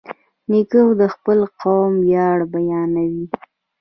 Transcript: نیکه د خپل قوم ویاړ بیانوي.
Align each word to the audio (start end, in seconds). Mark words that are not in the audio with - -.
نیکه 0.49 0.81
د 1.01 1.03
خپل 1.13 1.39
قوم 1.61 1.93
ویاړ 2.05 2.37
بیانوي. 2.53 3.25